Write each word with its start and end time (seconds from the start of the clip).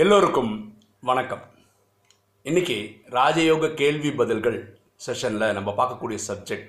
எல்லோருக்கும் 0.00 0.78
வணக்கம். 1.00 1.42
இன்னைக்கு 2.42 3.00
ராஜயோக 3.10 3.74
கேள்வி 3.74 4.10
பதில்கள் 4.10 4.78
செஷனில் 5.06 5.52
நம்ம 5.52 5.70
பார்க்கக்கூடிய 5.70 6.18
சப்ஜெக்ட் 6.26 6.66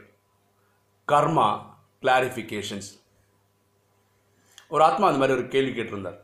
கர்மா 1.07 1.47
கிளாரிஃபிகேஷன்ஸ் 2.01 2.89
ஒரு 4.67 4.83
ஆத்மா 4.83 5.07
அந்த 5.07 5.19
மாதிரி 5.19 5.37
ஒரு 5.39 5.47
கேள்வி 5.47 5.81
கேட்டிருந்தார். 5.81 6.19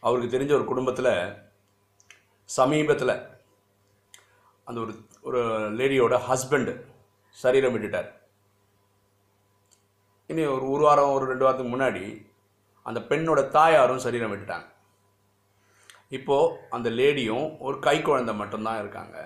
அவருக்கு 0.00 0.38
தெரிஞ்ச 0.38 0.52
ஒரு 0.52 0.64
குடும்பத்தில் 0.64 1.10
சமீபத்தில் 2.44 3.14
அந்த 4.64 4.80
ஒரு 4.80 4.94
ஒரு 5.22 5.42
லேடியோட 5.72 6.20
ஹஸ்பண்ட் 6.28 6.80
சரீரம் 7.28 7.74
விட்டுட்டார். 7.74 8.08
இனி 10.26 10.44
ஒரு 10.44 10.70
ஒரு 10.70 10.82
வாரம் 10.82 11.12
ஒரு 11.12 11.26
ரெண்டு 11.26 11.44
வாரத்துக்கு 11.44 11.76
முன்னாடி 11.76 12.26
அந்த 12.82 13.00
பெண்ணோட 13.00 13.48
தாயாரும் 13.48 13.98
சரீரம் 13.98 14.32
விட்டுட்டாங்க. 14.32 14.74
இப்போது 16.08 16.58
அந்த 16.70 16.88
லேடியும் 16.90 17.46
ஒரு 17.58 17.78
கை 17.78 18.02
குழந்தை 18.02 18.34
மட்டும்தான் 18.34 18.78
இருக்காங்க. 18.78 19.16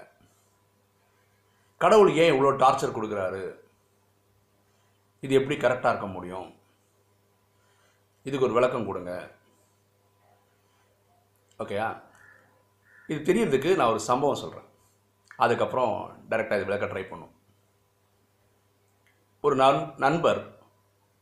கடவுள் 1.78 2.10
ஏன் 2.22 2.32
இவ்வளோ 2.32 2.52
டார்ச்சர் 2.62 2.96
கொடுக்குறாரு? 2.96 3.42
இது 5.20 5.34
எப்படி 5.34 5.56
கரெக்டாக 5.56 5.92
இருக்க 5.92 6.06
முடியும்? 6.06 6.48
இதுக்கு 8.22 8.46
ஒரு 8.46 8.56
விளக்கம் 8.58 8.86
கொடுங்க. 8.86 9.12
ஓகேயா 11.58 12.02
இது 13.06 13.18
தெரியறதுக்கு 13.28 13.76
நான் 13.76 13.88
ஒரு 13.88 14.00
சம்பவம் 14.00 14.42
சொல்கிறேன் 14.42 14.68
அதுக்கப்புறம் 15.36 15.94
டைரெக்டாக 16.30 16.58
இது 16.58 16.68
விளக்க 16.68 16.86
ட்ரை 16.86 17.04
பண்ணும். 17.08 17.34
ஒரு 19.40 19.54
நண் 19.56 19.80
நண்பர் 19.96 20.40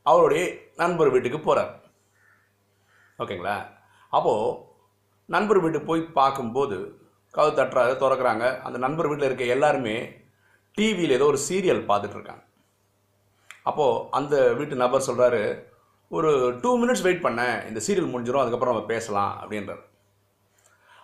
அவருடைய 0.02 0.42
நண்பர் 0.76 1.10
வீட்டுக்கு 1.10 1.40
போகிறார் 1.40 1.72
ஓகேங்களா 3.18 3.56
அப்போது 4.08 4.66
நண்பர் 5.34 5.60
வீட்டு 5.62 5.80
போய் 5.88 6.00
பார்க்கும்போது 6.00 6.76
கதவு 7.34 7.56
தட்டுறாரு 7.58 7.94
திறக்கிறாங்க. 8.02 8.60
அந்த 8.66 8.78
நண்பர் 8.78 9.08
வீட்டில் 9.08 9.28
இருக்க 9.28 9.44
எல்லாருமே 9.44 9.96
டிவியில் 10.76 11.16
ஏதோ 11.16 11.24
ஒரு 11.24 11.38
சீரியல் 11.48 11.82
பார்த்துட்ருக்காங்க. 11.90 12.44
அப்போது 13.62 14.04
அந்த 14.10 14.54
வீட்டு 14.54 14.74
நபர் 14.84 15.06
சொல்கிறாரு 15.08 15.42
ஒரு 16.10 16.58
டூ 16.62 16.70
மினிட்ஸ் 16.82 17.04
வெயிட் 17.06 17.24
பண்ணேன் 17.24 17.66
இந்த 17.66 17.80
சீரியல் 17.86 18.12
முடிஞ்சிடும் 18.12 18.42
அதுக்கப்புறம் 18.42 18.74
நம்ம 18.74 18.86
பேசலாம் 18.86 19.40
அப்படின்றார். 19.42 19.82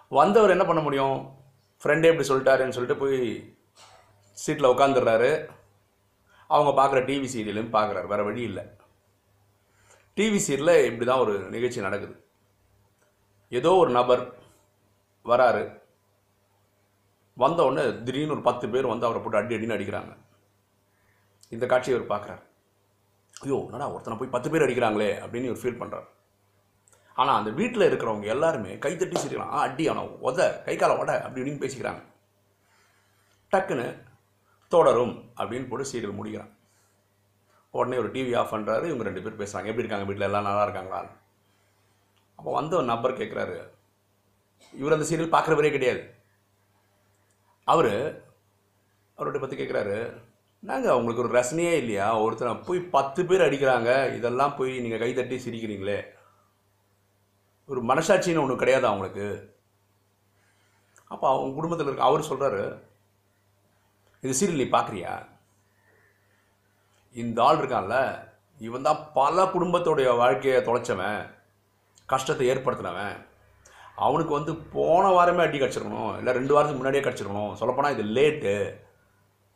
வந்தவர் 0.09 0.51
என்ன 0.51 0.65
பண்ண 0.65 0.83
முடியும்? 0.83 1.19
ஃப்ரெண்டே 1.83 2.11
இப்படி 2.13 2.29
சொல்லிட்டாருன்னு 2.29 2.77
சொல்லிட்டு 2.79 3.03
போய் 3.03 3.55
சீட்டில் 4.33 4.73
உட்காந்துடுறாரு. 4.75 5.31
அவங்க 6.47 6.71
பார்க்குற 6.81 7.01
டிவி 7.11 7.29
சீரியலையும் 7.35 7.75
பார்க்குறாரு. 7.77 8.07
வேறு 8.07 8.25
வழி 8.25 8.43
இல்லை. 8.43 8.65
டிவி 10.17 10.41
சீரியலில் 10.47 10.85
இப்படி 10.85 11.07
தான் 11.11 11.23
ஒரு 11.27 11.39
நிகழ்ச்சி 11.55 11.81
நடக்குது. 11.81 12.15
ஏதோ 13.59 13.71
ஒரு 13.83 13.91
நபர் 13.99 14.23
வராரு. 15.31 15.65
வந்த 17.43 17.61
உடனே 17.67 17.85
திடீர்னு 18.07 18.35
ஒரு 18.37 18.43
பத்து 18.49 18.67
பேர் 18.73 18.93
வந்து 18.93 19.07
அவரை 19.07 19.21
போட்டு 19.21 19.41
அடி 19.41 19.57
அடின்னு 19.57 19.77
அடிக்கிறாங்க. 19.77 20.13
இந்த 21.55 21.65
காட்சியை 21.73 21.95
அவர் 21.97 22.13
பார்க்குறார். 22.13 22.43
ஐயோ 23.45 23.59
என்னடா 23.69 23.87
ஒருத்தனை 23.95 24.17
போய் 24.19 24.35
பத்து 24.35 24.51
பேர் 24.51 24.65
அடிக்கிறாங்களே 24.67 25.11
அப்படின்னு 25.23 25.49
இவர் 25.51 25.63
ஃபீல் 25.63 25.81
பண்ணுறாரு 25.83 26.09
ஆனால் 27.21 27.39
அந்த 27.41 27.51
வீட்டில் 27.59 27.89
இருக்கிறவங்க 27.89 28.29
எல்லாருமே 28.35 28.73
கைத்தட்டி 28.85 29.17
சிரிக்கலாம். 29.23 29.53
ஆ 29.57 29.59
அடி 29.67 29.85
ஆனால் 29.91 30.13
உத 30.29 30.47
கை 30.67 30.75
காலை 30.77 30.95
உட 31.01 31.11
அப்படி 31.25 31.41
இப்படின்னு 31.43 31.65
பேசிக்கிறாங்க. 31.65 32.03
டக்குன்னு 33.53 33.89
தொடரும் 34.75 35.15
அப்படின்னு 35.41 35.69
போட்டு 35.71 35.91
சீரியல் 35.91 36.19
முடிக்கிறான். 36.21 36.53
உடனே 37.79 37.97
ஒரு 38.03 38.11
டிவி 38.15 38.33
ஆஃப் 38.41 38.53
பண்ணுறாரு 38.55 38.85
இவங்க 38.91 39.07
ரெண்டு 39.09 39.23
பேர் 39.25 39.41
பேசுகிறாங்க 39.43 39.71
எப்படி 39.71 39.85
இருக்காங்க? 39.85 40.09
வீட்டில் 40.09 40.29
எல்லாம் 40.29 40.49
நல்லா 40.49 40.65
இருக்காங்களா? 40.67 41.03
அப்போ 42.39 42.51
வந்த 42.59 42.73
ஒரு 42.81 42.87
நபர் 42.93 43.19
கேட்குறாரு 43.21 43.57
இவர் 44.75 44.97
அந்த 44.97 45.07
சீரியல் 45.09 45.35
பார்க்குறவரே 45.35 45.71
கிடையாது. 45.75 46.03
அவர் 47.73 47.93
அவர்கிட்ட 49.19 49.41
பற்றி 49.41 49.57
கேட்குறாரு 49.59 49.99
நாங்கள் 50.69 50.97
உங்களுக்கு 50.99 51.23
ஒரு 51.25 51.33
ரசனையே 51.39 51.73
இல்லையா? 51.81 52.07
ஒருத்தர் 52.25 52.67
போய் 52.69 52.81
பத்து 52.97 53.21
பேர் 53.29 53.47
அடிக்கிறாங்க. 53.47 53.91
இதெல்லாம் 54.19 54.57
போய் 54.59 54.73
நீங்கள் 54.85 55.03
கைதட்டி 55.03 55.37
சிரிக்கிறீங்களே. 55.45 55.99
ஒரு 57.69 57.81
மனசாட்சின்னு 57.91 58.43
ஒன்று 58.45 58.63
கிடையாது 58.63 58.87
அவங்களுக்கு? 58.91 59.29
அப்போ 61.13 61.27
அவங்க 61.31 61.55
குடும்பத்தில் 61.57 61.89
இருக்க 61.89 62.11
அவர் 62.11 62.29
சொல்கிறாரு 62.31 62.63
இது 64.23 64.39
சீரியல் 64.39 64.63
நீ 64.63 64.69
பார்க்குறியா? 64.77 65.13
இந்த 67.23 67.39
ஆள் 67.47 67.61
இருக்கான்ல 67.61 67.97
இவன் 68.67 68.87
தான் 68.89 69.03
பல 69.19 69.45
குடும்பத்தோடைய 69.55 70.09
வாழ்க்கையை 70.23 70.59
தொலைச்சவன். 70.69 71.21
கஷ்டத்தை 72.13 72.47
ஏற்படுத்தினவன். 72.53 73.17
அவனுக்கு 74.07 74.33
வந்து 74.39 74.53
போன 74.77 75.05
வாரமே 75.17 75.45
அடி 75.45 75.59
கிடச்சிருக்கணும். 75.59 76.13
இல்லை 76.21 76.33
ரெண்டு 76.39 76.55
வாரத்துக்கு 76.55 76.81
முன்னாடியே 76.81 77.05
கிடச்சிருக்கணும். 77.05 77.53
சொல்லப்போனால் 77.61 77.95
இது 77.97 78.05
லேட்டு 78.17 78.55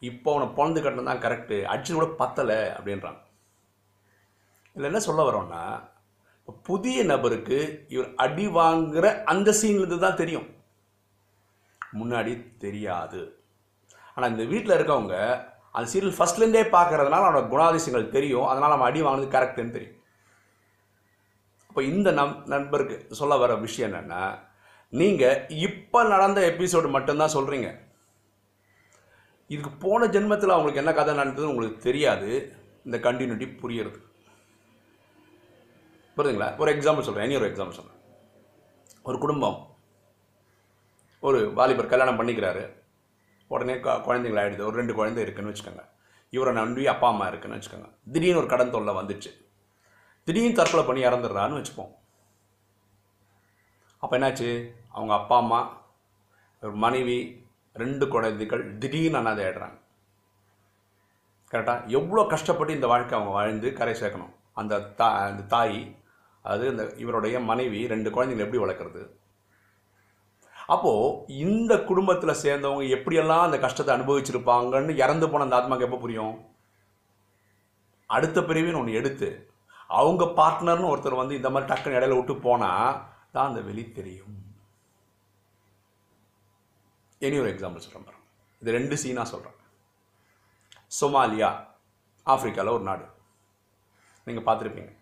இப்போ 0.08 0.28
அவனை 0.32 0.46
பிறந்து 0.56 0.82
கட்டினது 0.82 1.10
தான் 1.10 1.24
கரெக்டு 1.24 1.56
அடிச்சு 1.72 1.92
கூட 1.94 2.06
பத்தலை 2.20 2.58
அப்படின்றான். 2.76 3.18
இதில் 4.74 4.90
என்ன 4.90 5.00
சொல்ல 5.06 5.22
வரோன்னா 5.28 5.62
இப்போ 6.40 6.52
புதிய 6.68 6.98
நபருக்கு 7.10 7.58
இவர் 7.94 8.08
அடி 8.24 8.46
வாங்குகிற 8.58 9.06
அந்த 9.32 9.50
சீன்லேருந்து 9.60 9.98
தான் 10.04 10.20
தெரியும். 10.20 10.46
முன்னாடி 12.00 12.32
தெரியாது. 12.64 13.20
ஆனால் 14.14 14.32
இந்த 14.32 14.44
வீட்டில் 14.52 14.76
இருக்கவங்க 14.76 15.16
அந்த 15.74 15.86
சீரியல் 15.92 16.16
ஃபஸ்ட்லேருந்தே 16.18 16.62
பார்க்கறதுனால 16.76 17.26
அவனோட 17.26 17.42
குணாதிசயங்கள் 17.52 18.14
தெரியும். 18.16 18.48
அதனால் 18.52 18.76
அவன் 18.76 18.88
அடி 18.90 19.02
வாங்கினது 19.06 19.34
கரெக்டுன்னு 19.36 19.76
தெரியும். 19.76 19.97
இப்போ 21.78 21.90
இந்த 21.90 22.10
நம் 22.10 22.46
நண்பருக்கு 22.46 23.14
சொல்ல 23.14 23.36
வர 23.36 23.54
விஷயம் 23.54 23.92
என்னென்னா 23.92 24.38
நீங்கள் 24.88 25.48
இப்போ 25.48 26.04
நடந்த 26.04 26.40
எபிசோடு 26.40 26.88
மட்டும்தான் 26.90 27.32
சொல்கிறீங்க 27.34 27.68
இதுக்கு 29.46 29.70
போன 29.70 30.06
ஜென்மத்தில் 30.06 30.54
அவங்களுக்கு 30.54 30.82
என்ன 30.82 30.92
கதை 30.92 31.14
நடந்ததுன்னு 31.14 31.52
உங்களுக்கு 31.52 31.78
தெரியாது. 31.78 32.52
இந்த 32.84 32.98
கண்டினியூட்டி 32.98 33.46
புரியறது. 33.62 34.00
புரியுதுங்களா? 36.16 36.58
ஒரு 36.58 36.72
எக்ஸாம்பிள் 36.74 37.06
சொல்கிறேன் 37.08 37.30
இனி 37.30 37.36
ஒரு 37.36 37.48
எக்ஸாம்பிள் 37.50 37.78
சொல்கிறேன் 37.78 38.00
ஒரு 39.02 39.18
குடும்பம். 39.18 39.76
ஒரு 41.20 41.52
வாலிபர் 41.52 41.92
கல்யாணம் 41.94 42.20
பண்ணிக்கிறாரு. 42.20 42.64
உடனே 43.46 43.74
குழந்தைங்கள 43.74 44.42
ஆகிடுது 44.44 44.68
ஒரு 44.70 44.76
ரெண்டு 44.82 44.94
குழந்தை 44.94 45.22
இருக்குன்னு 45.22 45.52
வச்சுக்கோங்க. 45.52 45.84
இவரை 46.30 46.54
நம்பி 46.54 46.86
அப்பா 46.86 47.08
அம்மா 47.08 47.28
இருக்குன்னு 47.28 47.56
வச்சுக்கோங்க. 47.56 47.90
திடீர்னு 48.12 48.38
ஒரு 48.38 48.46
கடன் 48.46 48.70
தொல்லை 48.70 48.94
வந்துச்சு. 48.94 49.32
திடீர்னு 50.28 50.58
தற்கொலை 50.58 50.84
பண்ணி 50.86 51.02
இறந்துடுறான்னு 51.04 51.58
வச்சுப்போம். 51.58 51.92
அப்போ 54.02 54.14
என்னாச்சு? 54.18 54.50
அவங்க 54.96 55.12
அப்பா 55.14 55.36
அம்மா 55.36 55.60
ஒரு 56.62 56.74
மனைவி 56.84 57.18
ரெண்டு 57.82 58.08
குழந்தைகள் 58.08 58.64
திடீர்னு 58.78 59.18
அனாதை 59.18 59.44
ஆயிடுறாங்க. 59.44 59.78
கரெக்டாக 61.52 61.86
எவ்வளோ 61.98 62.22
கஷ்டப்பட்டு 62.32 62.72
இந்த 62.74 62.86
வாழ்க்கை 62.86 63.14
அவங்க 63.18 63.32
வாழ்ந்து 63.36 63.68
கரை 63.72 63.94
சேர்க்கணும். 64.00 64.34
அந்த 64.60 64.80
தா 65.00 65.06
அந்த 65.26 65.42
தாய் 65.54 65.78
அது 66.42 66.64
இந்த 66.70 66.84
இவருடைய 66.96 67.36
மனைவி 67.50 67.80
ரெண்டு 67.86 68.08
குழந்தைங்களை 68.10 68.44
எப்படி 68.46 68.62
வளர்க்குறது? 68.62 69.02
அப்போது 70.74 71.36
இந்த 71.44 71.72
குடும்பத்தில் 71.90 72.40
சேர்ந்தவங்க 72.44 72.86
எப்படியெல்லாம் 72.96 73.46
அந்த 73.48 73.58
கஷ்டத்தை 73.58 73.92
அனுபவிச்சிருப்பாங்கன்னு 73.96 74.94
இறந்து 75.04 75.28
போன 75.30 75.44
அந்த 75.46 75.56
ஆத்மாவுக்கு 75.58 75.88
எப்போ 75.88 76.00
புரியும்? 76.04 76.34
அடுத்த 78.06 78.40
பிரிவின்னு 78.40 78.80
ஒன்று 78.80 78.98
எடுத்து 79.02 79.28
அவங்க 79.96 80.24
பார்ட்னர்னு 80.38 80.90
ஒருத்தர் 80.92 81.20
வந்து 81.20 81.38
இந்த 81.40 81.50
மாதிரி 81.50 81.68
டக்குன்னு 81.70 81.98
இடையில 81.98 82.16
விட்டு 82.18 82.34
போனால் 82.46 82.98
தான் 83.34 83.48
அந்த 83.48 83.60
வெளி 83.68 83.84
தெரியும். 83.98 84.34
இனி 87.26 87.38
ஒரு 87.42 87.50
எக்ஸாம்பிள் 87.52 87.84
சொல்கிறேன் 87.84 88.06
பாருங்க. 88.08 88.24
இது 88.62 88.76
ரெண்டு 88.78 88.96
சீனாக 89.02 89.32
சொல்கிறேன் 89.32 89.56
சொமாலியா 91.00 91.48
ஆப்ரிக்காவில் 92.32 92.76
ஒரு 92.76 92.84
நாடு. 92.90 93.06
நீங்கள் 94.26 94.46
பார்த்துருப்பீங்க. 94.48 94.92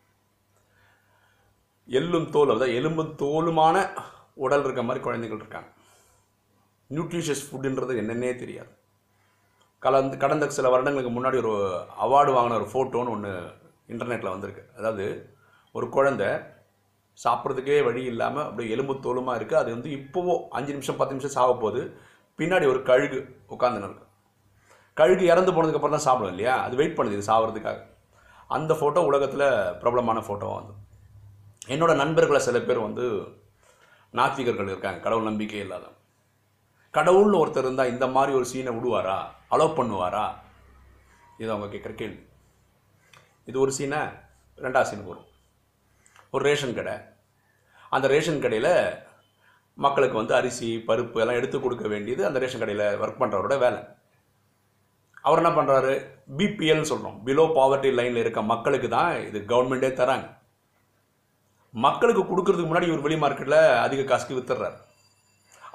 எள்ளும் 1.98 2.30
தோல் 2.34 2.52
அதாவது 2.54 2.76
எலும்பும் 2.78 3.12
தோலுமான 3.22 3.76
உடல் 4.44 4.64
இருக்க 4.64 4.82
மாதிரி 4.86 5.00
குழந்தைகள் 5.04 5.40
இருக்காங்க. 5.42 5.68
நியூட்ரிஷியஸ் 6.90 7.46
ஃபுட்டுன்றது 7.48 8.00
என்னன்னே 8.02 8.32
தெரியாது. 8.42 8.72
கலந்து 9.84 10.16
கடந்த 10.22 10.44
சில 10.56 10.68
வருடங்களுக்கு 10.72 11.12
முன்னாடி 11.14 11.38
ஒரு 11.42 11.54
அவார்டு 12.04 12.30
வாங்கின 12.36 12.58
ஒரு 12.60 12.68
ஃபோட்டோன்னு 12.72 13.14
ஒன்று 13.16 13.32
இன்டர்நெட்டில் 13.92 14.34
வந்திருக்கு. 14.34 14.62
அதாவது 14.78 15.06
ஒரு 15.74 15.88
குழந்தை 15.96 16.28
சாப்பிட்றதுக்கே 17.18 17.76
வழி 17.88 18.02
இல்லாமல் 18.12 18.46
அப்படியே 18.46 18.72
எலும்பு 18.74 18.94
தோலுமாக 19.06 19.38
இருக்குது 19.38 19.60
அது 19.62 19.70
வந்து 19.76 19.90
இப்போவோ 19.98 20.34
அஞ்சு 20.58 20.72
நிமிஷம் 20.76 20.98
பத்து 21.00 21.14
நிமிஷம் 21.14 21.36
சாக 21.36 21.52
போகுது 21.64 21.82
பின்னாடி 22.38 22.66
ஒரு 22.72 22.80
கழுகு 22.88 23.18
உட்காந்துன்னு 23.54 23.88
இருக்கு 23.88 24.04
கழுகு 24.96 25.24
இறந்து 25.32 25.52
போனதுக்கப்புறம் 25.54 25.96
தான் 25.96 26.06
சாப்பிடும் 26.08 26.32
இல்லையா? 26.34 26.54
அது 26.66 26.74
வெயிட் 26.80 26.96
பண்ணுது 26.98 27.16
இது 27.16 27.30
சாவறதுக்காக 27.30 27.80
அந்த 28.56 28.72
ஃபோட்டோ 28.78 29.00
உலகத்தில் 29.10 29.46
பிரபலமான 29.80 30.18
ஃபோட்டோவாக 30.26 30.58
வந்து 30.60 30.74
என்னோடய 31.74 32.00
நண்பர்களை 32.02 32.40
சில 32.46 32.58
பேர் 32.68 32.86
வந்து 32.86 33.04
நாத்திகர்கள் 34.18 34.70
இருக்காங்க. 34.72 35.00
கடவுள் 35.06 35.28
நம்பிக்கை 35.30 35.60
இல்லாத 35.64 35.86
கடவுள்னு 36.94 37.40
ஒருத்தர் 37.42 37.66
இருந்தால் 37.66 37.92
இந்த 37.94 38.06
மாதிரி 38.16 38.32
ஒரு 38.38 38.46
சீனை 38.50 38.72
விடுவாரா? 38.76 39.16
அலோவ் 39.54 39.78
பண்ணுவாரா? 39.78 40.26
இது 41.40 41.50
அவங்க 41.54 41.68
கேட்குற 41.72 41.94
கேள்வி. 42.02 42.20
இது 43.50 43.56
ஒரு 43.64 43.72
சீனை 43.78 44.00
ரெண்டாவது 44.64 44.88
சீன் 44.90 45.08
வரும் 45.10 45.28
ஒரு 46.34 46.42
ரேஷன் 46.48 46.78
கடை. 46.78 46.94
அந்த 47.96 48.06
ரேஷன் 48.14 48.42
கடையில் 48.44 48.72
மக்களுக்கு 49.84 50.16
வந்து 50.20 50.34
அரிசி 50.38 50.68
பருப்பு 50.88 51.20
எல்லாம் 51.22 51.38
எடுத்து 51.40 51.56
கொடுக்க 51.64 51.86
வேண்டியது 51.92 52.22
அந்த 52.28 52.38
ரேஷன் 52.42 52.62
கடையில் 52.62 52.86
ஒர்க் 53.02 53.20
பண்ணுறவரோட 53.22 53.56
வேலை. 53.64 53.80
அவர் 55.26 55.40
என்ன 55.42 55.52
பண்ணுறாரு 55.58 55.94
பிபிஎல்னு 56.38 56.90
சொல்கிறோம் 56.90 57.16
பிலோ 57.26 57.44
பாவர்ட்டி 57.58 57.90
லைனில் 57.98 58.22
இருக்க 58.22 58.42
மக்களுக்கு 58.52 58.88
தான் 58.96 59.12
இது 59.28 59.38
கவர்மெண்ட்டே 59.52 59.90
தராங்க. 60.00 60.26
மக்களுக்கு 61.86 62.22
கொடுக்கறதுக்கு 62.28 62.70
முன்னாடி 62.70 62.88
இவர் 62.90 63.06
வெளி 63.06 63.16
மார்க்கெட்டில் 63.22 63.60
அதிக 63.86 64.04
காசுக்கு 64.10 64.38
வித்துடுறாரு. 64.38 64.76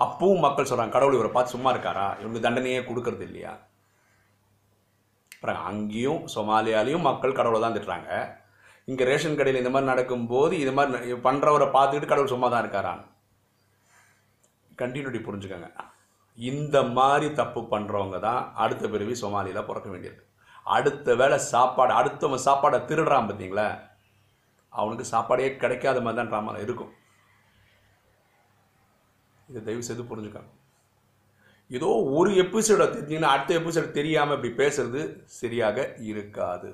அப்பவும் 0.05 0.45
மக்கள் 0.45 0.69
சொல்கிறாங்க 0.69 0.95
கடவுள் 0.95 1.17
இவரை 1.17 1.31
பார்த்து 1.33 1.55
சும்மா 1.55 1.71
இருக்காரா? 1.73 2.07
இவங்களுக்கு 2.21 2.47
தண்டனையே 2.47 2.79
கொடுக்கறது 2.89 3.25
இல்லையா? 3.29 3.53
அப்புறம் 5.41 5.61
அங்கேயும் 5.69 6.23
சொமாலியாலையும் 6.33 7.07
மக்கள் 7.07 7.37
கடவுளை 7.37 7.59
தான் 7.61 7.75
திட்டுறாங்க. 7.75 8.09
இங்கே 8.89 9.03
ரேஷன் 9.09 9.37
கடையில் 9.37 9.59
இந்த 9.61 9.71
மாதிரி 9.73 9.89
நடக்கும்போது 9.91 10.53
இது 10.63 10.71
மாதிரி 10.77 11.15
பண்ணுறவரை 11.23 11.67
பார்த்துக்கிட்டு 11.75 12.11
கடவுள் 12.11 12.31
சும்மா 12.33 12.47
தான் 12.53 12.63
இருக்காரான் 12.63 13.01
கண்டினியூட்டி 14.81 15.21
புரிஞ்சுக்கோங்க. 15.27 15.69
இந்த 16.37 16.77
மாதிரி 16.97 17.27
தப்பு 17.41 17.63
பண்ணுறவங்க 17.73 18.19
தான் 18.27 18.41
அடுத்த 18.65 18.83
பிறவி 18.93 19.17
சோமாலியில் 19.23 19.67
பிறக்க 19.69 19.89
வேண்டியது 19.93 20.21
அடுத்த 20.75 21.15
வேளை 21.23 21.39
சாப்பாடு 21.51 21.93
அடுத்தவன் 21.99 22.45
சாப்பாடை 22.47 22.79
திருடுறான் 22.91 23.29
பார்த்தீங்களா? 23.29 23.67
அவனுக்கு 24.79 25.11
சாப்பாடே 25.13 25.51
கிடைக்காத 25.63 25.99
மாதிரி 26.05 26.19
தான் 26.21 26.31
ட்ராமாவில் 26.31 26.63
இருக்கும். 26.65 26.93
இதை 29.49 29.61
தயவு 29.67 29.87
செய்து 29.89 30.09
புரிஞ்சுக்கோங்க. 30.11 30.51
ஏதோ 31.77 31.89
ஒரு 32.19 32.29
எபிசோட 32.43 32.85
தெரிஞ்சிங்கன்னா 32.93 33.33
அடுத்த 33.33 33.51
எபிசோட் 33.59 33.97
தெரியாமல் 33.99 34.35
இப்படி 34.37 34.51
பேசுறது 34.61 35.01
சரியாக 35.41 35.77
இருக்காது. 36.11 36.69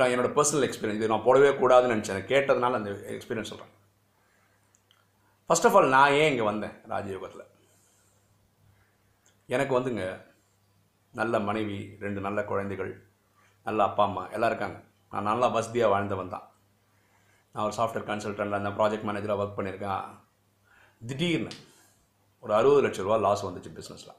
நான் 0.00 0.12
என்னோட 0.12 0.30
பர்சனல் 0.38 0.66
எக்ஸ்பீரியன்ஸ் 0.66 1.00
இது 1.00 1.12
நான் 1.12 1.26
போடவே 1.28 1.50
கூடாதுன்னு 1.60 1.94
நினச்சேன். 1.94 2.26
கேட்டதுனால 2.32 2.78
அந்த 2.80 2.90
எக்ஸ்பீரியன்ஸ் 3.14 3.52
சொல்கிறேன் 3.52 3.72
ஃபர்ஸ்ட் 5.46 5.66
ஆஃப் 5.68 5.76
ஆல் 5.78 5.94
நான் 5.96 6.14
ஏன் 6.20 6.30
இங்கே 6.32 6.44
வந்தேன் 6.50 6.76
ராஜயோகத்தில் 6.92 7.48
எனக்கு 9.54 9.72
வந்துங்க 9.78 10.04
நல்ல 11.20 11.34
மனைவி 11.48 11.78
ரெண்டு 12.04 12.20
நல்ல 12.26 12.40
குழந்தைகள் 12.50 12.92
நல்ல 13.66 13.82
அப்பா 13.88 14.04
அம்மா 14.08 14.22
எல்லாம் 14.34 14.50
இருக்காங்க. 14.52 14.78
நான் 15.12 15.28
நல்லா 15.30 15.48
வசதியாக 15.56 15.92
வாழ்ந்தவன் 15.94 16.34
தான். 16.34 16.46
நான் 17.54 17.66
ஒரு 17.66 17.74
சாஃப்ட்வேர் 17.78 18.08
கன்சல்டண்ட்டில் 18.10 18.60
அந்த 18.60 18.72
ப்ராஜெக்ட் 18.78 19.06
மேனேஜராக 19.08 19.42
ஒர்க் 19.42 19.58
பண்ணியிருக்கேன். 19.58 20.06
திடீர்னு 21.10 21.52
ஒரு 22.42 22.52
அறுபது 22.54 22.82
லட்ச 22.86 23.02
ரூபா 23.02 23.16
லாஸ் 23.16 23.46
வந்துச்சு 23.46 23.70
பிஸ்னஸில் 23.76 24.14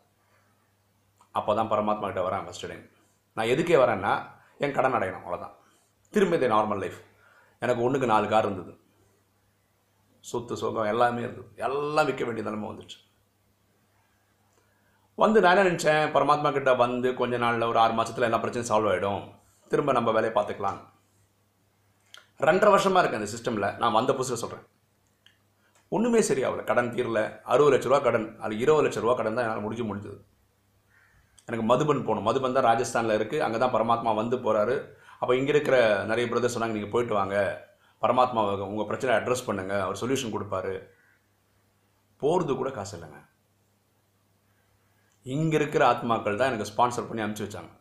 அப்போ 1.35 1.51
தான் 1.55 1.71
பரமாத்மா 1.71 2.07
கிட்ட 2.07 2.21
வரேன் 2.27 2.45
ஃபஸ்ட் 2.47 2.67
டைம் 2.67 2.85
நான் 3.37 3.51
எதுக்கே 3.53 3.77
வரேன்னா 3.83 4.11
என் 4.57 4.75
கடன் 4.77 4.95
அடையணும் 4.97 5.23
அவ்வளோதான் 5.23 5.55
திரும்ப 6.13 6.35
இதே 6.35 6.47
நார்மல் 6.47 6.81
லைஃப் 6.83 6.99
எனக்கு 7.61 7.83
ஒன்றுக்கு 7.85 8.07
நாலு 8.13 8.25
கார் 8.27 8.47
இருந்தது. 8.47 8.73
சொத்து 10.25 10.53
சுகம் 10.57 10.89
எல்லாமே 10.91 11.21
இருந்தது. 11.21 11.47
எல்லாம் 11.67 12.07
விற்க 12.09 12.23
வேண்டிய 12.25 12.45
நிலைமை 12.47 12.67
வந்துச்சு. 12.69 12.97
வந்து 15.17 15.39
நான் 15.41 15.53
என்ன 15.53 15.69
நினச்சேன்? 15.69 16.03
பரமாத்மா 16.15 16.49
கிட்ட 16.53 16.71
வந்து 16.75 17.09
கொஞ்ச 17.21 17.37
நாளில் 17.37 17.69
ஒரு 17.71 17.79
ஆறு 17.83 17.93
மாதத்தில் 17.93 18.27
எல்லா 18.27 18.39
பிரச்சனையும் 18.43 18.71
சால்வ் 18.71 18.89
ஆகிடும் 18.91 19.23
திரும்ப 19.71 19.93
நம்ம 19.97 20.11
வேலையை 20.11 20.33
பார்த்துக்கலாம் 20.35 20.79
ரெண்டரை 22.47 22.71
வருஷமாக 22.71 23.01
இருக்குது 23.01 23.21
அந்த 23.21 23.31
சிஸ்டமில் 23.35 23.67
நான் 23.81 23.97
வந்த 23.97 24.11
புதுசில் 24.13 24.41
சொல்கிறேன் 24.43 24.65
ஒன்றுமே 25.95 26.21
சரியாகல. 26.29 26.61
கடன் 26.69 26.91
தீரல. 26.93 27.19
அறுபது 27.53 27.73
லட்ச 27.73 27.87
ரூபா 27.89 27.99
கடன். 28.07 28.27
அது 28.45 28.53
இருபது 28.63 28.85
லட்ச 28.85 28.99
ரூபா 29.03 29.15
கடன் 29.19 29.35
தான் 29.37 29.45
என்னால் 29.45 29.65
முடிக்க 29.65 29.83
முடிஞ்சது. 29.89 30.19
எனக்கு 31.47 31.65
மதுபன் 31.71 32.05
போகணும். 32.07 32.27
மதுபன் 32.29 32.55
தான் 32.57 32.67
ராஜஸ்தானில் 32.69 33.17
இருக்குது 33.19 33.43
அங்கே 33.45 33.59
தான் 33.63 33.75
பரமாத்மா 33.75 34.11
வந்து 34.21 34.37
போகிறாரு 34.45 34.75
அப்போ 35.21 35.33
இங்கே 35.39 35.51
இருக்கிற 35.53 35.77
நிறைய 36.09 36.25
பிரதர் 36.31 36.53
சொன்னாங்க 36.53 36.75
நீங்கள் 36.77 36.93
போயிட்டு 36.93 37.15
வாங்க. 37.19 37.35
பரமாத்மா 38.03 38.41
உங்கள் 38.71 38.89
பிரச்சனை 38.89 39.11
அட்ரஸ் 39.17 39.45
பண்ணுங்கள் 39.49 39.83
அவர் 39.85 39.99
சொல்யூஷன் 40.01 40.33
கொடுப்பாரு. 40.35 40.73
போகிறது 42.21 42.53
கூட 42.61 42.69
காசு 42.77 42.93
இல்லைங்க. 42.97 43.19
இங்கே 45.35 45.55
இருக்கிற 45.59 45.83
ஆத்மாக்கள் 45.91 46.39
தான் 46.39 46.49
எனக்கு 46.51 46.69
ஸ்பான்சர் 46.71 47.07
பண்ணி 47.09 47.23
அனுப்பிச்சி 47.23 47.47
வச்சாங்க. 47.47 47.71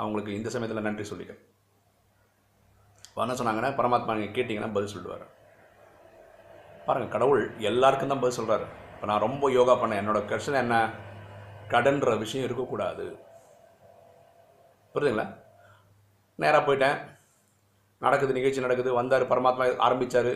அவங்களுக்கு 0.00 0.36
இந்த 0.38 0.48
சமயத்தில் 0.54 0.86
நன்றி 0.86 1.04
சொல்லிக்கிறேன். 1.10 1.44
என்ன 3.24 3.36
சொன்னாங்கன்னா 3.40 3.70
பரமாத்மா 3.80 4.16
நீங்கள் 4.18 4.36
கேட்டிங்கன்னா 4.36 4.74
பதில் 4.76 4.94
சொல்லுவார். 4.96 5.24
பாருங்கள் 6.86 7.14
கடவுள் 7.14 7.42
எல்லாருக்கும் 7.70 8.12
தான் 8.12 8.22
பதில் 8.22 8.38
சொல்கிறாரு 8.38 8.64
இப்போ 8.92 9.06
நான் 9.10 9.24
ரொம்ப 9.26 9.44
யோகா 9.58 9.74
பண்ணேன். 9.80 10.00
என்னோட 10.02 10.20
பிரச்சனை 10.30 10.56
என்ன? 10.64 10.76
கடன்ற 11.72 12.10
விஷயம் 12.22 12.46
இருக்கக்கூடாது. 12.46 13.04
புரியுதுங்களா? 14.94 15.26
நேராக 16.42 16.62
போயிட்டேன். 16.66 16.96
நடக்குது 18.04 18.36
நிகழ்ச்சி 18.38 18.64
நடக்குது. 18.64 18.90
வந்தார் 19.00 19.30
பரமாத்மா 19.32 19.66
ஆரம்பித்தார் 19.86 20.32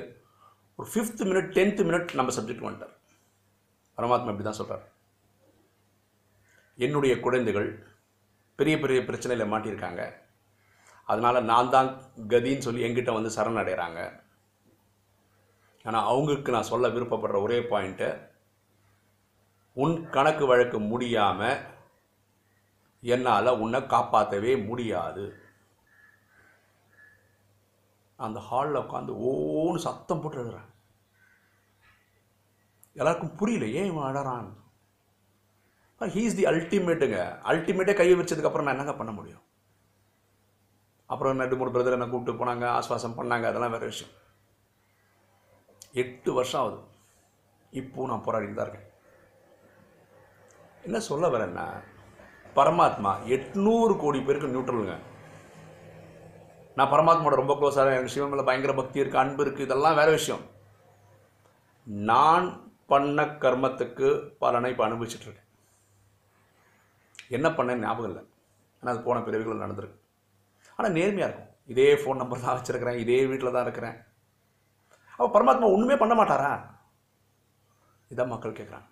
ஒரு 0.79 0.87
ஃபிஃப்த் 0.93 1.25
மினிட் 1.31 1.51
டென்த்து 1.57 1.85
மினிட் 1.89 2.19
நம்ம 2.19 2.33
சப்ஜெக்ட் 2.37 2.67
வந்துட்டார் 2.67 2.95
பரமாத்மா 3.99 4.31
இப்படி 4.33 4.47
தான் 4.49 4.61
சொல்கிறார் 4.61 4.85
என்னுடைய 6.85 7.13
குழந்தைகள் 7.25 7.69
பெரிய 8.59 8.75
பெரிய 8.83 9.01
பிரச்சனையில் 9.09 9.51
மாட்டியிருக்காங்க. 9.53 10.03
அதனால் 11.09 11.47
நான் 11.51 11.73
தான் 11.75 11.89
கதின்னு 12.33 12.67
சொல்லி 12.67 12.85
எங்கிட்ட 12.87 13.13
வந்து 13.17 13.31
சரணடைகிறாங்க 13.37 14.01
ஆனால் 15.87 16.09
அவங்களுக்கு 16.11 16.55
நான் 16.55 16.71
சொல்ல 16.73 16.87
விருப்பப்படுற 16.95 17.41
ஒரே 17.47 17.59
பாயிண்ட்டு 17.71 18.09
உன் 19.83 19.97
கணக்கு 20.15 20.45
வழக்கு 20.51 20.79
முடியாமல் 20.93 21.63
என்னால் 23.15 23.59
உன்னை 23.63 23.81
காப்பாற்றவே 23.95 24.53
முடியாது. 24.69 25.25
அந்த 28.19 28.39
ஹாலில் 28.49 28.83
உட்காந்து 28.85 29.15
ஓன்னு 29.31 29.85
சத்தம் 29.87 30.23
போட்டு 30.23 30.41
எழுதுறேன் 30.43 30.69
எல்லாருக்கும் 32.99 33.37
புரியல 33.41 33.67
ஏன் 33.79 33.89
இவன் 33.91 34.09
அழறான்? 34.11 34.47
ஹீஸ் 36.15 36.39
தி 36.39 36.45
அல்டிமேட்டுங்க 36.51 37.19
அல்டிமேட்டே 37.51 37.95
கையை 37.99 38.15
வச்சதுக்கப்புறம் 38.19 38.67
நான் 38.67 38.77
என்னங்க 38.77 38.95
பண்ண 38.99 39.13
முடியும்? 39.19 39.45
அப்புறம் 41.11 41.41
ரெண்டு 41.43 41.57
மூணு 41.59 41.73
பிரதர் 41.75 41.97
என்ன 41.97 42.09
கூப்பிட்டு 42.13 42.41
போனாங்க 42.41 42.65
ஆஸ்வாசம் 42.79 43.19
பண்ணாங்க 43.19 43.47
அதெல்லாம் 43.51 43.75
வேறு 43.75 43.93
விஷயம். 43.93 44.15
எட்டு 46.03 46.31
வருஷம் 46.39 46.61
ஆகுது. 46.63 46.79
இப்போ 47.81 48.07
நான் 48.11 48.25
போராடிட்டு 48.27 48.59
தான் 48.59 48.67
இருக்கேன். 48.69 48.89
என்ன 50.87 50.99
சொல்ல 51.11 51.27
வரேன்னா 51.35 51.67
பரமாத்மா 52.59 53.13
எட்நூறு 53.37 53.95
கோடி 54.03 54.19
பேருக்கு 54.27 54.53
நியூட்ரலுங்க 54.53 54.97
நான் 56.79 56.93
பரமாத்மாவோட 56.93 57.37
ரொம்ப 57.41 57.55
க்ளோஸாக 57.59 57.97
எனக்கு 57.97 58.15
சிவன் 58.15 58.31
மேலே 58.33 58.45
பயங்கர 58.49 58.73
பக்தி 58.79 59.01
இருக்குது 59.03 59.23
அன்பு 59.23 59.43
இருக்குது 59.45 59.67
இதெல்லாம் 59.67 59.99
வேறு 59.99 60.17
விஷயம். 60.19 60.45
நான் 62.13 62.47
பண்ண 62.93 63.23
கர்மத்துக்கு 63.43 64.09
பலனை 64.43 64.71
இப்போ 64.73 64.85
அனுபவிச்சுட்ருக்கேன் 64.87 65.45
என்ன 67.37 67.47
பண்ணேன்னு 67.59 67.85
ஞாபகம் 67.87 68.11
இல்லை. 68.11 68.23
ஆனால் 68.81 68.93
அது 68.95 69.07
போன 69.07 69.23
பிறவிகள் 69.27 69.65
நடந்திருக்கு. 69.65 69.99
ஆனால் 70.77 70.95
நேர்மையாக 70.99 71.29
இருக்கும். 71.29 71.53
இதே 71.73 71.89
ஃபோன் 72.01 72.21
நம்பர் 72.23 72.45
தான் 72.45 72.57
வச்சுருக்கிறேன் 72.59 73.01
இதே 73.05 73.19
வீட்டில் 73.31 73.57
தான் 73.57 73.67
இருக்கிறேன். 73.67 73.97
அப்போ 75.17 75.29
பரமாத்மா 75.35 75.73
ஒன்றுமே 75.75 75.97
பண்ண 76.03 76.15
மாட்டாரா? 76.19 76.53
இதான் 78.13 78.33
மக்கள் 78.33 78.59
கேட்குறாங்க 78.59 78.89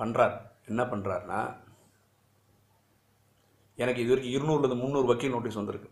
பண்ணுறார் 0.00 0.34
என்ன 0.70 0.82
பண்ணுறாருன்னா 0.90 1.40
எனக்கு 3.82 4.02
இது 4.02 4.12
வரைக்கும் 4.12 4.34
இருநூறுலேருந்து 4.36 4.82
முந்நூறு 4.82 5.08
வக்கீல் 5.10 5.34
நோட்டீஸ் 5.34 5.58
வந்திருக்கு. 5.60 5.90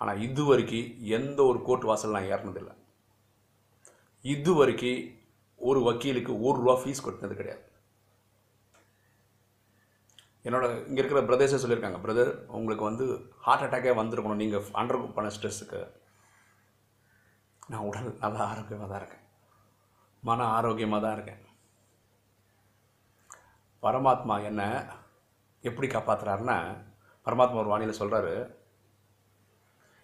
ஆனால் 0.00 0.20
இது 0.26 0.42
வரைக்கும் 0.48 0.90
எந்த 1.18 1.38
ஒரு 1.50 1.58
கோர்ட் 1.68 1.86
வாசல் 1.88 2.14
நான் 2.16 2.28
ஏறினதில்லை. 2.34 2.74
இது 4.24 4.52
வரைக்கும் 4.60 5.00
ஒரு 5.68 5.80
வக்கீலுக்கு 5.88 6.32
ஒரு 6.46 6.56
ரூபா 6.62 6.74
ஃபீஸ் 6.80 7.04
கொட்டினது 7.04 7.38
கிடையாது. 7.40 7.64
என்னோட 10.46 10.66
இங்கே 10.88 11.00
இருக்கிற 11.02 11.22
பிரதர்ஸே 11.28 11.60
சொல்லியிருக்காங்க 11.62 12.00
பிரதர் 12.04 12.32
உங்களுக்கு 12.58 12.84
வந்து 12.90 13.06
ஹார்ட் 13.46 13.64
அட்டாக்கே 13.66 13.94
வந்திருக்கணும். 14.00 14.42
நீங்கள் 14.42 14.68
அண்டர் 14.82 15.14
பண்ண 15.16 15.30
ஸ்ட்ரெஸ்ஸுக்கு 15.36 15.80
நான் 17.70 17.86
உடல் 17.88 18.20
நல்லா 18.22 18.42
ஆரோக்கியமாக 18.50 18.88
தான் 18.90 19.00
இருக்கேன். 19.02 19.24
மன 20.22 20.46
ஆரோக்கியமாக 20.58 21.02
தான் 21.04 21.16
இருக்கேன். 21.16 21.42
பரமாத்மா 23.82 24.36
என்ன 24.50 24.62
எப்படி 25.68 25.88
காப்பாற்றுறாருன்னா 25.90 26.56
பரமாத்மா 27.26 27.60
ஒரு 27.62 27.72
வானிலை 27.72 27.94
சொல்கிறாரு 28.00 28.34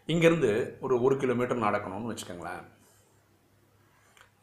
இங்கேருந்து 0.08 0.50
ஒரு 0.84 0.94
ஒரு 1.04 1.14
கிலோமீட்டர் 1.22 1.66
நடக்கணும்னு 1.66 2.10
வச்சுக்கோங்களேன். 2.12 2.64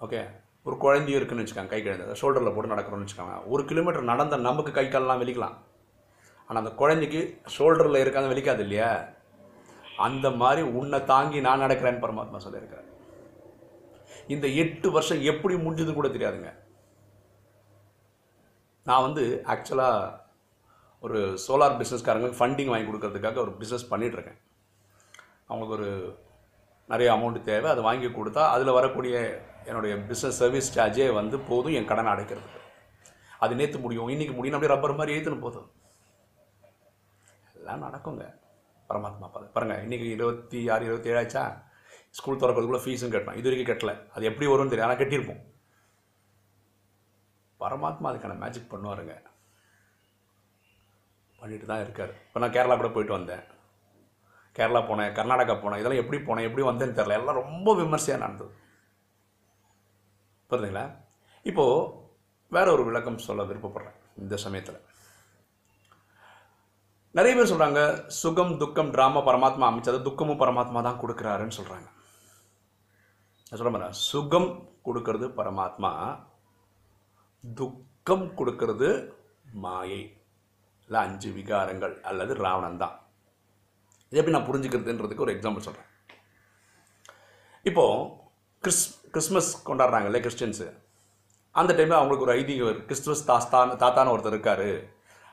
ஓகே? 0.05 0.21
ஒரு 0.67 0.75
குழந்தையும் 0.83 1.19
இருக்குன்னு 1.19 1.43
வச்சுக்கோங்க 1.43 1.73
கை 1.73 1.81
குழந்தை 1.81 2.15
ஷோல்டரில் 2.21 2.53
போட்டு 2.55 2.73
நடக்கணும்னு 2.73 3.05
வச்சுக்கோங்க 3.05 3.37
ஒரு 3.53 3.63
கிலோமீட்டர் 3.69 4.11
நடந்த 4.11 4.37
நமக்கு 4.49 4.71
கை 4.77 4.87
கால்லாம் 4.87 5.21
வெளிக்கலாம் 5.21 5.57
ஆனால் 6.47 6.61
அந்த 6.63 6.73
குழந்தைக்கு 6.81 7.21
ஷோல்டரில் 7.55 8.03
இருக்காது 8.03 8.31
வெளிக்காது 8.31 8.63
இல்லையா? 8.65 8.91
அந்த 10.07 10.27
மாதிரி 10.41 10.61
உன்னை 10.79 10.99
தாங்கி 11.13 11.39
நான் 11.47 11.63
நடக்கிறேன்னு 11.65 12.03
பரமாத்மா 12.05 12.39
சொல்லியிருக்காரு. 12.45 12.87
இந்த 14.33 14.47
எட்டு 14.61 14.87
வருஷம் 14.95 15.21
எப்படி 15.31 15.53
முடிஞ்சதுன்னு 15.63 15.99
கூட 15.99 16.09
தெரியாதுங்க. 16.15 16.51
நான் 18.89 19.05
வந்து 19.07 19.23
ஆக்சுவலாக 19.53 20.19
ஒரு 21.05 21.19
சோலார் 21.45 21.77
பிஸ்னஸ்காரங்களுக்கு 21.79 22.39
ஃபண்டிங் 22.39 22.71
வாங்கி 22.73 22.87
கொடுக்கறதுக்காக 22.89 23.43
ஒரு 23.45 23.51
பிஸ்னஸ் 23.61 23.91
பண்ணிகிட்ருக்கேன் 23.91 24.39
அவங்களுக்கு 25.47 25.75
ஒரு 25.77 25.89
நிறைய 26.91 27.09
அமௌண்ட் 27.13 27.47
தேவை 27.49 27.69
அதை 27.71 27.83
வாங்கி 27.87 28.07
கொடுத்தா 28.07 28.43
அதில் 28.55 28.77
வரக்கூடிய 28.77 29.15
என்னுடைய 29.65 29.93
பிஸ்னஸ் 30.09 30.39
சர்வீஸ் 30.41 30.69
சார்ஜே 30.77 31.07
வந்து 31.19 31.37
போதும் 31.49 31.75
என் 31.79 31.89
கடனை 31.91 32.11
அடைக்கிறதுக்கு. 32.13 32.59
அது 33.43 33.53
நேற்று 33.59 33.79
முடியும் 33.85 34.11
இன்றைக்கி 34.13 34.33
முடியும் 34.37 34.57
அப்படியே 34.57 34.73
ரப்பர் 34.73 34.99
மாதிரி 34.99 35.15
ஏற்றுன்னு 35.17 35.45
போதும். 35.45 35.69
எல்லாம் 37.59 37.83
நடக்குங்க. 37.87 38.25
பரமாத்மா 38.89 39.27
பாரு 39.33 39.45
பாருங்கள் 39.55 39.83
இன்றைக்கி 39.87 40.07
இருபத்தி 40.15 40.61
ஆறு 40.75 40.85
இருபத்தி 40.87 41.09
ஏழாச்சா 41.09 41.43
ஸ்கூல் 42.17 42.39
திறக்கிறதுக்குள்ள 42.41 42.81
ஃபீஸும் 42.83 43.13
கட்டணும் 43.13 43.39
இது 43.39 43.47
வரைக்கும் 43.49 43.69
கட்டல. 43.71 43.91
அது 44.15 44.29
எப்படி 44.29 44.47
வரும்னு 44.51 44.71
தெரியும் 44.71 44.87
ஆனால் 44.87 45.01
கட்டியிருப்போம். 45.01 45.41
பரமாத்மா 47.63 48.09
அதுக்கான 48.11 48.37
மேஜிக் 48.43 48.71
பண்ணுவாருங்க. 48.73 49.15
பண்ணிட்டு 51.39 51.67
தான் 51.71 51.83
இருக்கார். 51.83 52.13
இப்போ 52.27 52.39
நான் 52.41 52.55
கேரளா 52.55 52.75
கூட 52.79 52.89
போயிட்டு 52.95 53.17
வந்தேன். 53.17 53.43
கேரளா 54.57 54.81
போனேன் 54.89 55.13
கர்நாடகா 55.17 55.53
போனேன். 55.63 55.79
இதெல்லாம் 55.81 56.01
எப்படி 56.03 56.17
போனேன் 56.27 56.47
எப்படி 56.47 56.63
வந்தேன்னு 56.69 56.97
தெரில 56.99 57.17
எல்லாம் 57.19 57.39
ரொம்ப 57.43 57.75
விமர்சையாக 57.81 58.23
நடந்தது. 58.23 58.51
புரியுதுங்களா 60.49 60.85
இப்போது 61.49 61.87
வேற 62.55 62.67
ஒரு 62.75 62.83
விளக்கம் 62.87 63.25
சொல்ல 63.27 63.43
விருப்பப்படுறேன் 63.49 63.97
இந்த 64.23 64.35
சமயத்தில். 64.45 64.79
நிறைய 67.17 67.33
பேர் 67.37 67.51
சொல்கிறாங்க 67.51 67.79
சுகம் 68.21 68.53
துக்கம் 68.61 68.91
ட்ராமா 68.95 69.21
பரமாத்மா 69.29 69.65
அமைச்சது 69.71 69.97
துக்கமும் 70.07 70.41
பரமாத்மா 70.43 70.81
தான் 70.87 71.01
கொடுக்குறாருன்னு 71.01 71.57
சொல்கிறாங்க 71.57 71.87
நான் 73.51 73.59
சொல்ல 73.59 73.71
மாட்டேன் 73.71 73.97
சுகம் 74.09 74.49
கொடுக்கறது 74.85 75.25
பரமாத்மா 75.37 75.89
துக்கம் 77.59 78.23
கொடுக்கறது 78.39 78.89
மாயை. 79.63 80.01
இல்லை 80.85 80.99
அஞ்சு 81.07 81.29
விகாரங்கள் 81.37 81.95
அல்லது 82.09 82.33
ராவணன் 82.43 82.79
தான். 82.83 82.93
இதை 84.11 84.19
எப்படி 84.19 84.35
நான் 84.35 84.47
புரிஞ்சுக்கிறதுன்றதுக்கு 84.49 85.25
ஒரு 85.25 85.33
எக்ஸாம்பிள் 85.35 85.65
சொல்கிறேன் 85.65 85.89
இப்போது 87.69 88.05
கிறிஸ் 88.63 88.85
கிறிஸ்மஸ் 89.15 89.51
கொண்டாடுறாங்கல்ல 89.69 90.21
கிறிஸ்டின்ஸு 90.27 90.69
அந்த 91.55 91.71
டைமில் 91.79 91.99
அவங்களுக்கு 91.99 92.27
ஒரு 92.27 92.35
ஐதீகம் 92.39 92.81
கிறிஸ்துமஸ் 92.89 93.27
தாஸ்தான் 93.31 93.75
தாத்தான 93.83 94.13
ஒருத்தர் 94.15 94.35
இருக்கார். 94.35 94.69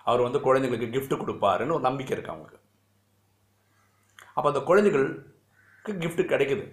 அவர் 0.09 0.27
வந்து 0.27 0.45
குழந்தைங்களுக்கு 0.49 0.91
கிஃப்ட் 0.97 1.21
கொடுப்பாருன்னு 1.23 1.79
ஒரு 1.79 1.87
நம்பிக்கை 1.89 2.15
இருக்குது 2.17 2.35
அவங்களுக்கு. 2.35 2.61
அப்போ 4.37 4.49
அந்த 4.53 4.65
குழந்தைகளுக்கு 4.73 5.93
கிஃப்ட் 6.05 6.31
கிடைக்குது. 6.35 6.67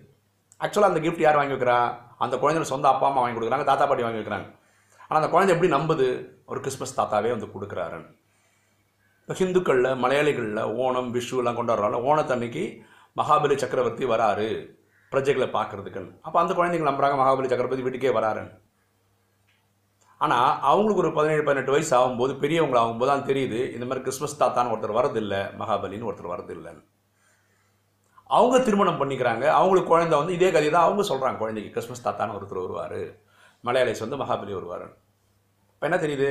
ஆக்சுவலாக 0.61 0.91
அந்த 0.91 1.01
கிஃப்ட் 1.05 1.23
யார் 1.25 1.39
வாங்கி 1.39 1.55
வைக்கிறா? 1.55 1.77
அந்த 2.23 2.35
குழந்தைங்க 2.41 2.69
சொந்த 2.73 2.87
அப்பா 2.93 3.07
அம்மா 3.09 3.21
வாங்கி 3.23 3.37
கொடுக்குறாங்க 3.37 3.67
தாத்தா 3.69 3.85
பாட்டி 3.89 4.05
வாங்கி 4.05 4.21
வைக்கிறாங்க. 4.21 4.47
ஆனால் 5.07 5.19
அந்த 5.21 5.29
குழந்தை 5.33 5.51
எப்படி 5.55 5.69
நம்புது? 5.75 6.07
ஒரு 6.51 6.59
கிறிஸ்மஸ் 6.65 6.97
தாத்தாவே 6.99 7.29
வந்து 7.35 7.47
கொடுக்குறாருன்னு 7.55 8.11
இப்போ 9.21 9.35
ஹிந்துக்களில் 9.39 9.89
மலையாளிகளில் 10.03 10.61
ஓணம் 10.85 11.07
விஷுலாம் 11.15 11.57
கொண்டாடுறாங்க 11.59 11.99
ஓணத்தன்னைக்கு 12.09 12.63
மகாபலி 13.19 13.55
சக்கரவர்த்தி 13.63 14.05
வராரு. 14.13 14.49
பிரஜைகளை 15.11 15.47
பார்க்கறதுக்குன்னு 15.55 16.13
அப்போ 16.25 16.37
அந்த 16.41 16.53
குழந்தைங்க 16.57 16.87
நம்புறாங்க 16.89 17.17
மகாபலி 17.21 17.49
சக்கரவர்த்தி 17.51 17.85
வீட்டுக்கே 17.87 18.13
வராருன்னு. 18.17 18.53
ஆனால் 20.21 20.51
அவங்களுக்கு 20.71 21.03
ஒரு 21.03 21.11
பதினேழு 21.15 21.43
பதினெட்டு 21.47 21.73
வயசு 21.75 21.91
ஆகும்போது 21.97 22.33
பெரியவங்க 22.43 22.77
ஆகும்போது 22.81 23.11
தான் 23.11 23.27
தெரியுது 23.29 23.59
இந்த 23.75 23.85
மாதிரி 23.87 24.03
கிறிஸ்மஸ் 24.05 24.41
தாத்தான்னு 24.41 24.73
ஒருத்தர் 24.73 24.97
வரதில்லை 24.99 25.41
மகாபலின்னு 25.61 26.07
ஒருத்தர் 26.09 26.33
வரதில்லைன்னு 26.33 26.83
அவங்க 28.29 28.57
திருமணம் 28.67 28.99
பண்ணிக்கிறாங்க. 29.01 29.45
அவங்களுக்கு 29.59 29.91
குழந்தை 29.91 30.15
வந்து 30.19 30.35
இதே 30.37 30.49
கதையை 30.51 30.71
தான் 30.73 30.87
அவங்க 30.87 31.03
சொல்கிறாங்க 31.11 31.37
குழந்தைக்கு 31.43 31.73
கிறிஸ்மஸ் 31.75 32.05
தாத்தான்னு 32.07 32.35
ஒருத்தர் 32.37 32.65
வருவார். 32.65 33.01
மலையாளிஸ் 33.67 34.03
வந்து 34.05 34.21
மகாபலி 34.21 34.53
வருவார். 34.59 34.85
இப்போ 35.73 35.85
என்ன 35.89 35.97
தெரியுது? 36.05 36.29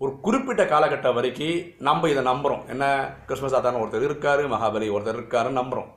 ஒரு 0.00 0.12
குறிப்பிட்ட 0.24 0.62
காலகட்டம் 0.64 1.16
வரைக்கும் 1.18 1.62
நம்ம 1.88 2.08
இதை 2.08 2.22
நம்புகிறோம் 2.32 2.64
என்ன? 2.72 2.84
கிறிஸ்மஸ் 3.28 3.54
தாத்தான்னு 3.54 3.82
ஒருத்தர் 3.84 4.08
இருக்காரு 4.08 4.42
மகாபலி 4.54 4.88
ஒருத்தர் 4.96 5.18
இருக்காருன்னு 5.20 5.60
நம்புகிறோம் 5.62 5.92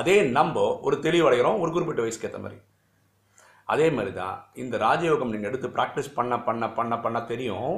அதே 0.00 0.16
நம்ப 0.38 0.64
ஒரு 0.86 0.96
தெளிவடைகிறோம் 1.04 1.60
ஒரு 1.62 1.70
குறிப்பிட்ட 1.74 2.02
வயசுக்கு 2.04 2.28
ஏற்ற 2.28 2.38
மாதிரி. 2.38 2.58
அதே 3.72 3.86
மாதிரி 3.90 4.12
தான் 4.14 4.36
இந்த 4.62 4.74
ராஜயோகம் 4.78 5.32
நீங்கள் 5.34 5.50
எடுத்து 5.50 5.68
ப்ராக்டிஸ் 5.76 6.10
பண்ண 6.14 6.34
பண்ண 6.48 6.64
பண்ண 6.78 6.94
பண்ண 7.04 7.18
தெரியும். 7.30 7.72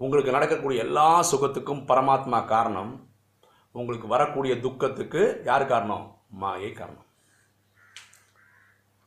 உங்களுக்கு 0.00 0.34
நடக்கக்கூடிய 0.36 0.84
எல்லா 0.86 1.08
சுகத்துக்கும் 1.30 1.82
பரமாத்மா 1.90 2.38
காரணம் 2.54 2.92
உங்களுக்கு 3.78 4.06
வரக்கூடிய 4.14 4.52
துக்கத்துக்கு 4.64 5.22
யார் 5.48 5.64
காரணம்? 5.72 6.04
மாயை 6.42 6.70
காரணம். 6.78 7.06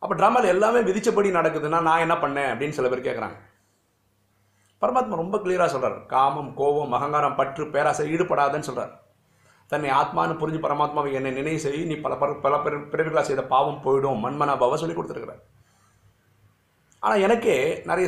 அப்போ 0.02 0.14
ட்ராமாவில் 0.20 0.54
எல்லாமே 0.54 0.80
விதிச்சபடி 0.88 1.30
நடக்குதுன்னா 1.40 1.80
நான் 1.88 2.04
என்ன 2.06 2.16
பண்ணேன் 2.24 2.50
அப்படின்னு 2.52 2.78
சில 2.78 2.88
பேர் 2.92 3.08
கேட்குறாங்க 3.08 3.38
பரமாத்மா 4.82 5.20
ரொம்ப 5.22 5.38
கிளியராக 5.44 5.72
சொல்கிறார் 5.74 5.98
காமம் 6.14 6.50
கோபம் 6.60 6.96
அகங்காரம் 6.98 7.38
பற்று 7.40 7.66
பேராசை 7.74 8.06
ஈடுபடாதுன்னு 8.14 8.68
சொல்கிறார் 8.70 8.94
தன்னை 9.72 9.90
ஆத்மான்னு 10.00 10.40
புரிஞ்சு 10.42 10.60
பரமாத்மாவை 10.66 11.12
என்னை 11.18 11.32
நினைவு 11.38 11.60
செய் 11.66 11.80
நீ 11.92 11.96
பல 12.06 12.16
பர 12.22 12.34
பல 12.46 12.56
பிறவிகளாக 12.94 13.26
செய்த 13.30 13.44
பாவம் 13.54 13.84
போயிடும் 13.86 14.24
மண்மனா 14.26 14.56
பாவ 14.64 14.78
சொல்லி 14.82 14.96
கொடுத்துருக்குறார். 14.96 15.42
ஆனால் 17.04 17.24
எனக்கே 17.28 17.56
நிறைய 17.92 18.08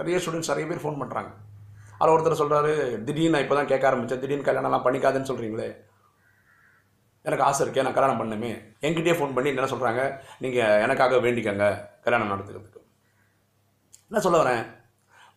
நிறைய 0.00 0.16
ஸ்டூடெண்ட்ஸ் 0.22 0.52
நிறைய 0.52 0.66
பேர் 0.70 0.82
ஃபோன் 0.84 1.00
பண்ணுறாங்க 1.02 1.30
அதில் 1.98 2.14
ஒருத்தர் 2.14 2.40
சொல்கிறாரு 2.42 2.72
திடீர்னு 3.06 3.34
நான் 3.34 3.44
இப்போ 3.44 3.54
தான் 3.54 3.66
கேட்க 3.66 3.86
ஆரம்பித்தேன் 3.86 4.20
திடீர்னு 4.20 4.48
கல்யாணம்லாம் 4.48 4.86
பண்ணிக்காதுன்னு 4.86 5.30
சொல்கிறீங்களே 5.30 5.68
எனக்கு 7.24 7.44
ஆசை 7.44 7.66
இருக்கே 7.66 7.82
நான் 7.82 7.94
கல்யாணம் 7.94 8.20
பண்ணுமே 8.20 8.50
என்கிட்டயே 8.80 9.14
ஃபோன் 9.18 9.34
பண்ணி 9.34 9.50
என்ன 9.52 9.70
சொல்கிறாங்க 9.74 10.02
நீங்கள் 10.38 10.82
எனக்காக 10.84 11.16
வேண்டிக்கங்க 11.16 11.66
கல்யாணம் 12.04 12.32
நடத்துக்கிறதுக்கு 12.32 12.82
என்ன 14.10 14.20
சொல்ல 14.20 14.42
வரேன்? 14.42 14.62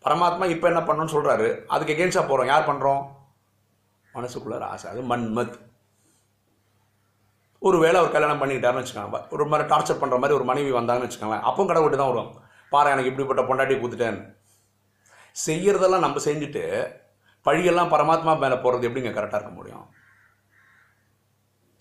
பரமாத்மா 0.06 0.46
இப்போ 0.46 0.68
என்ன 0.68 0.80
பண்ணணும்னு 0.80 1.16
சொல்கிறாரு 1.16 1.48
அதுக்கு 1.68 1.94
எகேன்ஸ்டாக 1.96 2.28
போகிறோம் 2.28 2.46
யார் 2.46 2.68
பண்ணுறோம் 2.70 3.01
மனசுக்குள்ளார 4.16 4.66
ஆசை. 4.74 4.86
அது 4.92 5.01
மன்மத். 5.01 5.56
ஒரு 7.62 7.78
வேளை 7.80 8.00
அவர் 8.00 8.13
கல்யாணம் 8.13 8.42
பண்ணிக்கிட்டாருன்னு 8.42 8.84
வச்சுக்கோங்க. 8.84 9.20
ஒரு 9.30 9.46
மாதிரி 9.46 9.70
டார்ச்சர் 9.70 10.01
பண்ணுற 10.01 10.20
மாதிரி 10.20 10.38
ஒரு 10.38 10.44
மனைவி 10.44 10.72
வந்தாங்கன்னு 10.72 11.08
வச்சுக்கோங்களேன். 11.08 11.42
அப்போ 11.42 11.63
கடவுள்கிட்ட 11.63 11.96
தான் 11.96 12.12
வரும். 12.12 12.30
பாரு 12.70 12.89
எனக்கு 12.89 13.10
இப்படிப்பட்ட 13.12 13.42
பொண்டாட்டி 13.50 13.75
கூத்துட்டேன் 13.80 14.20
செய்யறதெல்லாம் 15.48 16.05
நம்ம 16.05 16.21
செஞ்சுட்டு 16.25 16.63
பழியெல்லாம் 17.45 17.91
பரமாத்மா 17.93 18.39
மேலே 18.43 18.55
போகிறது 18.55 18.88
எப்படிங்க 18.89 19.12
கரெக்டாக 19.15 19.39
இருக்க 19.39 19.53
முடியும்? 19.55 19.86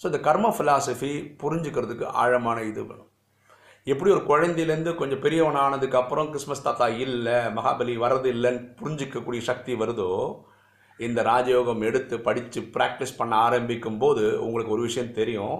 ஸோ 0.02 0.04
இந்த 0.04 0.20
கர்ம 0.20 0.50
ஃபிலாசபி 0.56 1.12
புரிஞ்சுக்கிறதுக்கு 1.42 2.04
ஆழமான 2.04 2.58
இது 2.62 2.82
வேணும். 2.86 3.10
எப்படி 3.86 4.10
ஒரு 4.10 4.22
குழந்தையிலேருந்து 4.30 4.94
கொஞ்சம் 4.94 5.20
பெரியவன் 5.20 5.54
ஆனதுக்கு 5.54 5.96
அப்புறம் 6.00 6.28
கிறிஸ்மஸ் 6.28 6.62
தாத்தா 6.62 6.88
இல்லை 6.88 7.38
மகாபலி 7.56 7.94
வர்றது 8.04 8.28
இல்லைன்னு 8.36 8.62
புரிஞ்சிக்கக்கூடிய 8.80 9.42
சக்தி 9.50 9.74
வருதோ 9.74 10.10
இந்த 10.98 11.22
ராஜயோகம் 11.22 11.82
எடுத்து 11.88 12.20
படித்து 12.20 12.60
ப்ராக்டிஸ் 12.60 13.18
பண்ண 13.18 13.36
ஆரம்பிக்கும் 13.36 13.98
போது 13.98 14.44
உங்களுக்கு 14.44 14.72
ஒரு 14.72 14.82
விஷயம் 14.82 15.12
தெரியும். 15.12 15.58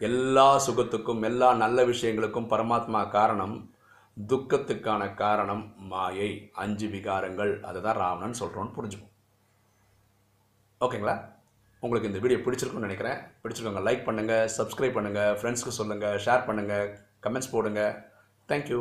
எல்லா 0.00 0.48
சுகத்துக்கும் 0.66 1.22
எல்லா 1.22 1.48
நல்ல 1.54 1.84
விஷயங்களுக்கும் 1.84 2.50
பரமாத்மா 2.52 3.00
காரணம் 3.08 3.56
துக்கத்துக்கான 4.30 5.02
காரணம் 5.22 5.64
மாயை 5.90 6.30
அஞ்சு 6.62 6.86
விகாரங்கள். 6.94 7.52
அதை 7.68 7.78
தான் 7.82 7.98
ராவணன் 8.02 8.40
சொல்கிறோன்னு 8.40 8.76
புரிஞ்சுக்கும் 8.76 9.14
ஓகேங்களா? 10.86 11.16
உங்களுக்கு 11.82 12.08
இந்த 12.10 12.20
வீடியோ 12.22 12.38
பிடிச்சிருக்குன்னு 12.44 12.88
நினைக்கிறேன். 12.88 13.18
பிடிச்சிருக்கோங்க 13.42 13.82
லைக் 13.88 14.06
பண்ணுங்கள் 14.08 14.48
சப்ஸ்கிரைப் 14.58 14.96
பண்ணுங்கள் 14.96 15.36
ஃப்ரெண்ட்ஸ்க்கு 15.40 15.78
சொல்லுங்கள் 15.80 16.18
ஷேர் 16.24 16.46
பண்ணுங்கள் 16.48 16.86
கமெண்ட்ஸ் 17.26 17.52
போடுங்க. 17.54 17.82
தேங்க்யூ 18.50 18.80